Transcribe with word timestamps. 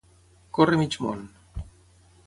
Córrer 0.59 0.79
mig 0.81 0.97
món. 1.05 1.23